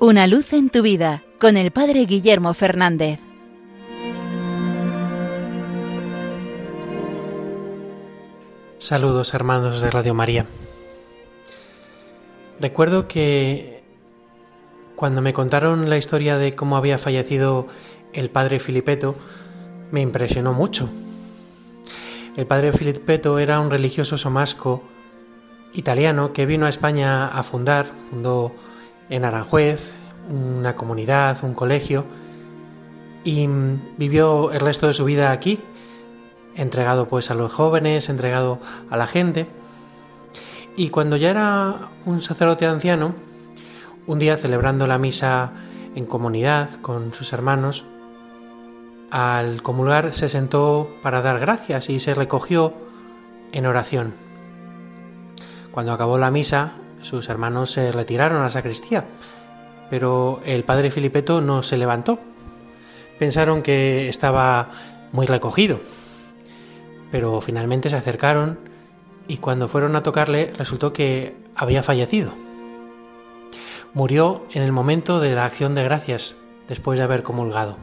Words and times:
Una 0.00 0.28
luz 0.28 0.52
en 0.52 0.70
tu 0.70 0.82
vida 0.82 1.24
con 1.40 1.56
el 1.56 1.72
Padre 1.72 2.04
Guillermo 2.04 2.54
Fernández. 2.54 3.18
Saludos 8.78 9.34
hermanos 9.34 9.80
de 9.80 9.90
Radio 9.90 10.14
María. 10.14 10.46
Recuerdo 12.60 13.08
que 13.08 13.82
cuando 14.94 15.20
me 15.20 15.32
contaron 15.32 15.90
la 15.90 15.96
historia 15.96 16.38
de 16.38 16.54
cómo 16.54 16.76
había 16.76 16.98
fallecido 16.98 17.66
el 18.12 18.30
padre 18.30 18.60
Filipeto, 18.60 19.16
me 19.90 20.00
impresionó 20.00 20.52
mucho. 20.52 20.88
El 22.36 22.46
padre 22.46 22.72
Filipeto 22.72 23.40
era 23.40 23.58
un 23.58 23.68
religioso 23.68 24.16
somasco 24.16 24.80
italiano 25.72 26.32
que 26.32 26.46
vino 26.46 26.66
a 26.66 26.70
España 26.70 27.26
a 27.26 27.42
fundar, 27.42 27.86
fundó 28.10 28.54
en 29.10 29.24
Aranjuez 29.24 29.92
una 30.30 30.76
comunidad, 30.76 31.38
un 31.42 31.54
colegio, 31.54 32.04
y 33.24 33.48
vivió 33.96 34.52
el 34.52 34.60
resto 34.60 34.86
de 34.86 34.94
su 34.94 35.04
vida 35.04 35.32
aquí, 35.32 35.60
entregado 36.54 37.08
pues 37.08 37.30
a 37.30 37.34
los 37.34 37.52
jóvenes, 37.52 38.08
entregado 38.08 38.58
a 38.90 38.96
la 38.96 39.06
gente. 39.06 39.48
Y 40.76 40.90
cuando 40.90 41.16
ya 41.16 41.30
era 41.30 41.90
un 42.04 42.22
sacerdote 42.22 42.66
anciano, 42.66 43.14
un 44.06 44.18
día 44.18 44.36
celebrando 44.36 44.86
la 44.86 44.98
misa 44.98 45.52
en 45.94 46.06
comunidad 46.06 46.70
con 46.80 47.12
sus 47.12 47.32
hermanos, 47.32 47.84
al 49.10 49.62
comulgar 49.62 50.12
se 50.12 50.28
sentó 50.28 50.90
para 51.02 51.22
dar 51.22 51.40
gracias 51.40 51.88
y 51.90 51.98
se 51.98 52.14
recogió 52.14 52.74
en 53.52 53.66
oración. 53.66 54.14
Cuando 55.72 55.92
acabó 55.92 56.18
la 56.18 56.30
misa, 56.30 56.72
sus 57.02 57.28
hermanos 57.28 57.70
se 57.70 57.92
retiraron 57.92 58.40
a 58.40 58.44
la 58.44 58.50
sacristía, 58.50 59.06
pero 59.90 60.40
el 60.44 60.64
padre 60.64 60.90
Filipeto 60.90 61.40
no 61.40 61.62
se 61.62 61.76
levantó. 61.76 62.18
Pensaron 63.18 63.62
que 63.62 64.08
estaba 64.08 64.70
muy 65.12 65.26
recogido, 65.26 65.80
pero 67.10 67.40
finalmente 67.40 67.88
se 67.88 67.96
acercaron 67.96 68.58
y 69.26 69.38
cuando 69.38 69.68
fueron 69.68 69.96
a 69.96 70.02
tocarle 70.02 70.52
resultó 70.56 70.92
que 70.92 71.36
había 71.54 71.82
fallecido. 71.82 72.34
Murió 73.94 74.44
en 74.52 74.62
el 74.62 74.72
momento 74.72 75.20
de 75.20 75.34
la 75.34 75.44
acción 75.44 75.74
de 75.74 75.84
gracias 75.84 76.36
después 76.68 76.98
de 76.98 77.04
haber 77.04 77.22
comulgado. 77.22 77.78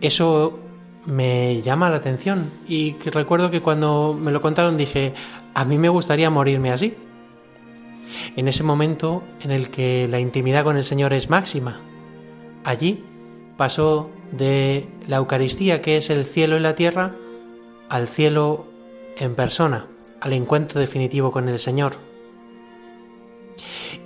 Eso 0.00 0.58
me 1.06 1.62
llama 1.62 1.90
la 1.90 1.96
atención 1.96 2.50
y 2.68 2.96
recuerdo 2.98 3.50
que 3.50 3.62
cuando 3.62 4.16
me 4.18 4.32
lo 4.32 4.40
contaron 4.40 4.76
dije, 4.76 5.14
a 5.54 5.64
mí 5.64 5.78
me 5.78 5.88
gustaría 5.88 6.30
morirme 6.30 6.72
así. 6.72 6.94
En 8.36 8.48
ese 8.48 8.62
momento 8.62 9.22
en 9.40 9.50
el 9.50 9.70
que 9.70 10.08
la 10.08 10.20
intimidad 10.20 10.64
con 10.64 10.76
el 10.76 10.84
Señor 10.84 11.12
es 11.12 11.30
máxima. 11.30 11.80
Allí 12.64 13.04
pasó 13.56 14.10
de 14.30 14.88
la 15.08 15.16
Eucaristía, 15.16 15.82
que 15.82 15.96
es 15.96 16.10
el 16.10 16.24
cielo 16.24 16.56
y 16.56 16.60
la 16.60 16.74
tierra, 16.74 17.14
al 17.88 18.08
cielo 18.08 18.66
en 19.16 19.34
persona, 19.34 19.86
al 20.20 20.32
encuentro 20.32 20.80
definitivo 20.80 21.30
con 21.32 21.48
el 21.48 21.58
Señor. 21.58 21.94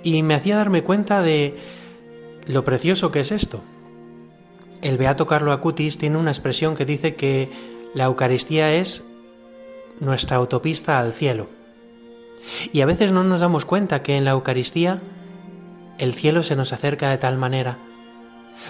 Y 0.03 0.23
me 0.23 0.35
hacía 0.35 0.57
darme 0.57 0.83
cuenta 0.83 1.21
de 1.21 1.57
lo 2.45 2.63
precioso 2.63 3.11
que 3.11 3.21
es 3.21 3.31
esto. 3.31 3.61
El 4.81 4.97
Beato 4.97 5.27
Carlo 5.27 5.51
Acutis 5.51 5.97
tiene 5.97 6.17
una 6.17 6.31
expresión 6.31 6.75
que 6.75 6.85
dice 6.85 7.15
que 7.15 7.49
la 7.93 8.05
Eucaristía 8.05 8.73
es 8.73 9.03
nuestra 9.99 10.37
autopista 10.37 10.99
al 10.99 11.13
cielo. 11.13 11.49
Y 12.71 12.81
a 12.81 12.85
veces 12.85 13.11
no 13.11 13.23
nos 13.23 13.41
damos 13.41 13.65
cuenta 13.65 14.03
que 14.03 14.17
en 14.17 14.25
la 14.25 14.31
Eucaristía 14.31 15.01
el 15.97 16.13
cielo 16.13 16.43
se 16.43 16.55
nos 16.55 16.73
acerca 16.73 17.09
de 17.09 17.17
tal 17.17 17.37
manera 17.37 17.77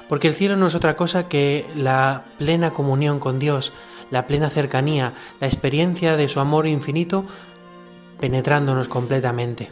porque 0.10 0.28
el 0.28 0.34
cielo 0.34 0.56
no 0.56 0.68
es 0.68 0.76
otra 0.76 0.96
cosa 0.96 1.28
que 1.28 1.66
la 1.76 2.26
plena 2.38 2.72
comunión 2.72 3.20
con 3.20 3.40
Dios, 3.40 3.74
la 4.12 4.28
plena 4.28 4.50
cercanía, 4.50 5.14
la 5.40 5.48
experiencia 5.48 6.18
de 6.18 6.30
su 6.30 6.40
amor 6.40 6.68
infinito 6.68 7.26
penetrándonos 8.20 8.88
completamente. 8.88 9.70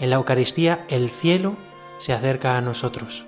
En 0.00 0.10
la 0.10 0.16
Eucaristía 0.16 0.84
el 0.88 1.10
cielo 1.10 1.56
se 1.98 2.12
acerca 2.12 2.56
a 2.56 2.60
nosotros. 2.60 3.26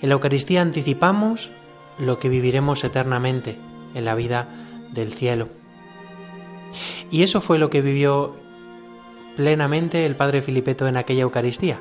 En 0.00 0.08
la 0.08 0.14
Eucaristía 0.14 0.62
anticipamos 0.62 1.52
lo 1.98 2.18
que 2.18 2.28
viviremos 2.28 2.84
eternamente 2.84 3.58
en 3.94 4.04
la 4.04 4.14
vida 4.14 4.48
del 4.92 5.12
cielo. 5.12 5.61
Y 7.12 7.22
eso 7.22 7.42
fue 7.42 7.58
lo 7.58 7.68
que 7.68 7.82
vivió 7.82 8.34
plenamente 9.36 10.06
el 10.06 10.16
Padre 10.16 10.40
Filipeto 10.40 10.88
en 10.88 10.96
aquella 10.96 11.22
Eucaristía. 11.22 11.78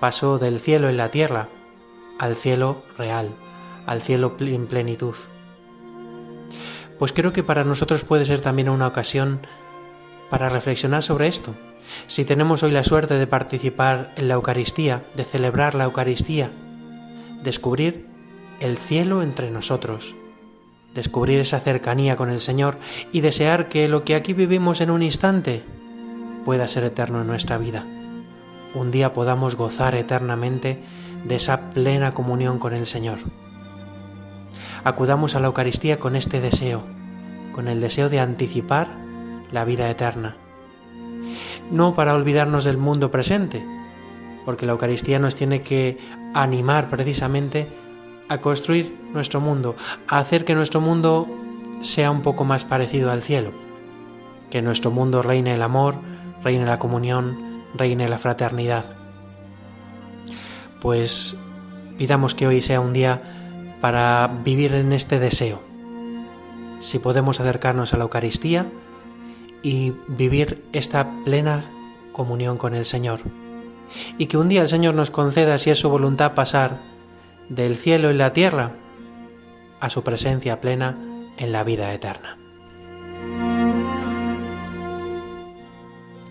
Pasó 0.00 0.38
del 0.38 0.58
cielo 0.58 0.88
en 0.88 0.96
la 0.96 1.12
tierra 1.12 1.48
al 2.18 2.34
cielo 2.34 2.82
real, 2.98 3.30
al 3.86 4.02
cielo 4.02 4.34
en 4.40 4.66
plenitud. 4.66 5.14
Pues 6.98 7.12
creo 7.12 7.32
que 7.32 7.44
para 7.44 7.62
nosotros 7.62 8.02
puede 8.02 8.24
ser 8.24 8.40
también 8.40 8.68
una 8.68 8.88
ocasión 8.88 9.46
para 10.28 10.48
reflexionar 10.48 11.04
sobre 11.04 11.28
esto. 11.28 11.54
Si 12.08 12.24
tenemos 12.24 12.64
hoy 12.64 12.72
la 12.72 12.82
suerte 12.82 13.14
de 13.16 13.28
participar 13.28 14.12
en 14.16 14.26
la 14.26 14.34
Eucaristía, 14.34 15.04
de 15.14 15.24
celebrar 15.24 15.76
la 15.76 15.84
Eucaristía, 15.84 16.50
descubrir 17.44 18.08
el 18.58 18.76
cielo 18.76 19.22
entre 19.22 19.52
nosotros, 19.52 20.16
descubrir 20.94 21.40
esa 21.40 21.60
cercanía 21.60 22.16
con 22.16 22.30
el 22.30 22.40
Señor 22.40 22.78
y 23.12 23.20
desear 23.20 23.68
que 23.68 23.88
lo 23.88 24.04
que 24.04 24.14
aquí 24.14 24.32
vivimos 24.32 24.80
en 24.80 24.90
un 24.90 25.02
instante 25.02 25.62
pueda 26.44 26.68
ser 26.68 26.84
eterno 26.84 27.20
en 27.20 27.26
nuestra 27.26 27.58
vida. 27.58 27.86
Un 28.74 28.90
día 28.90 29.12
podamos 29.12 29.54
gozar 29.54 29.94
eternamente 29.94 30.82
de 31.24 31.36
esa 31.36 31.70
plena 31.70 32.14
comunión 32.14 32.58
con 32.58 32.74
el 32.74 32.86
Señor. 32.86 33.18
Acudamos 34.84 35.34
a 35.34 35.40
la 35.40 35.48
Eucaristía 35.48 35.98
con 35.98 36.16
este 36.16 36.40
deseo, 36.40 36.84
con 37.52 37.68
el 37.68 37.80
deseo 37.80 38.08
de 38.08 38.20
anticipar 38.20 38.88
la 39.50 39.64
vida 39.64 39.90
eterna. 39.90 40.36
No 41.70 41.94
para 41.94 42.14
olvidarnos 42.14 42.64
del 42.64 42.78
mundo 42.78 43.10
presente, 43.10 43.64
porque 44.44 44.66
la 44.66 44.72
Eucaristía 44.72 45.18
nos 45.18 45.34
tiene 45.34 45.60
que 45.60 45.98
animar 46.34 46.88
precisamente 46.88 47.68
a 48.28 48.38
construir 48.38 48.98
nuestro 49.12 49.40
mundo, 49.40 49.76
a 50.06 50.18
hacer 50.18 50.44
que 50.44 50.54
nuestro 50.54 50.80
mundo 50.80 51.26
sea 51.80 52.10
un 52.10 52.22
poco 52.22 52.44
más 52.44 52.64
parecido 52.64 53.10
al 53.10 53.22
cielo, 53.22 53.52
que 54.50 54.58
en 54.58 54.64
nuestro 54.64 54.90
mundo 54.90 55.22
reine 55.22 55.54
el 55.54 55.62
amor, 55.62 55.96
reine 56.42 56.66
la 56.66 56.78
comunión, 56.78 57.64
reine 57.74 58.08
la 58.08 58.18
fraternidad 58.18 58.98
pues 60.80 61.38
pidamos 61.96 62.34
que 62.34 62.46
hoy 62.46 62.62
sea 62.62 62.80
un 62.80 62.92
día 62.92 63.22
para 63.80 64.30
vivir 64.44 64.74
en 64.74 64.92
este 64.92 65.18
deseo. 65.18 65.62
Si 66.80 66.98
podemos 66.98 67.40
acercarnos 67.40 67.92
a 67.92 67.96
la 67.96 68.04
Eucaristía 68.04 68.70
y 69.62 69.94
vivir 70.06 70.64
esta 70.72 71.24
plena 71.24 71.64
comunión 72.12 72.58
con 72.58 72.74
el 72.74 72.84
Señor. 72.84 73.20
Y 74.16 74.26
que 74.26 74.36
un 74.36 74.48
día 74.48 74.62
el 74.62 74.68
Señor 74.68 74.94
nos 74.94 75.10
conceda, 75.10 75.58
si 75.58 75.70
es 75.70 75.78
su 75.78 75.88
voluntad, 75.88 76.34
pasar 76.34 76.80
del 77.48 77.76
cielo 77.76 78.10
y 78.10 78.14
la 78.14 78.32
tierra 78.32 78.72
a 79.80 79.90
su 79.90 80.02
presencia 80.02 80.60
plena 80.60 80.98
en 81.36 81.52
la 81.52 81.64
vida 81.64 81.92
eterna. 81.92 82.36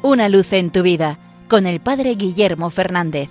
Una 0.01 0.29
luz 0.29 0.53
en 0.53 0.71
tu 0.71 0.83
vida 0.83 1.19
con 1.47 1.65
el 1.65 1.79
Padre 1.79 2.15
Guillermo 2.15 2.69
Fernández. 2.69 3.29